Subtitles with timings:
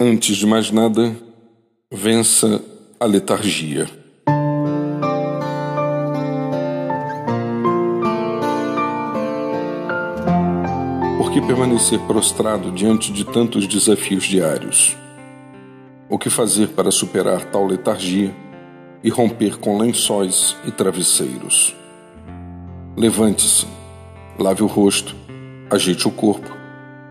[0.00, 1.16] Antes de mais nada,
[1.88, 2.60] vença
[2.98, 3.86] a letargia.
[11.16, 14.96] Por que permanecer prostrado diante de tantos desafios diários?
[16.10, 18.34] O que fazer para superar tal letargia
[19.00, 21.72] e romper com lençóis e travesseiros?
[22.96, 23.64] Levante-se,
[24.40, 25.14] lave o rosto,
[25.70, 26.63] ajeite o corpo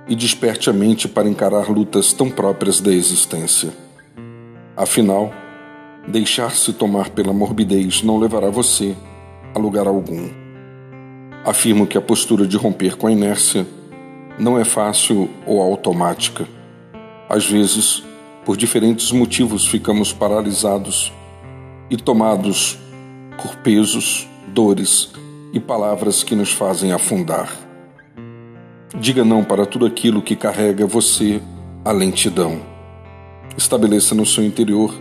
[0.08, 3.74] e desperte a mente para encarar lutas tão próprias da existência.
[4.76, 5.32] Afinal,
[6.08, 8.96] deixar-se tomar pela morbidez não levará você
[9.54, 10.30] a lugar algum.
[11.46, 13.66] Afirmo que a postura de romper com a inércia
[14.40, 16.48] não é fácil ou automática.
[17.30, 18.04] Às vezes,
[18.46, 21.14] por diferentes motivos, ficamos paralisados
[21.90, 22.78] e tomados
[23.42, 25.12] por pesos, dores
[25.54, 27.73] e palavras que nos fazem afundar.
[28.96, 31.42] Diga não para tudo aquilo que carrega você
[31.84, 32.62] a lentidão.
[33.58, 34.94] Estabeleça no seu interior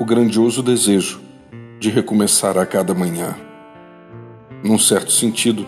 [0.00, 1.20] o grandioso desejo
[1.78, 3.36] de recomeçar a cada manhã.
[4.64, 5.66] Num certo sentido,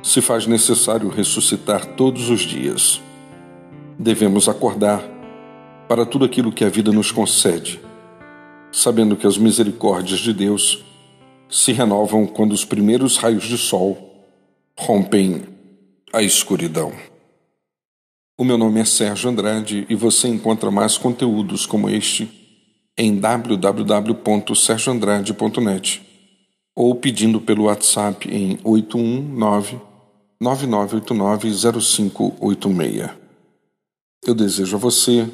[0.00, 3.02] se faz necessário ressuscitar todos os dias.
[3.98, 5.02] Devemos acordar
[5.88, 7.80] para tudo aquilo que a vida nos concede,
[8.70, 10.84] sabendo que as misericórdias de Deus
[11.50, 14.24] se renovam quando os primeiros raios de sol
[14.78, 15.55] rompem
[16.12, 16.92] a escuridão.
[18.38, 22.30] O meu nome é Sérgio Andrade e você encontra mais conteúdos como este
[22.96, 26.02] em www.sergioandrade.net
[26.74, 29.80] ou pedindo pelo WhatsApp em 819
[30.40, 33.10] 9989 0586.
[34.24, 35.28] Eu desejo a você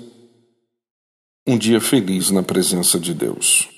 [1.47, 3.69] um dia feliz na presença de Deus.